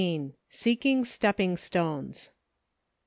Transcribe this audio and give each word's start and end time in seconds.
SEEKING 0.49 1.05
STEPPING 1.05 1.57
STONES. 1.57 2.31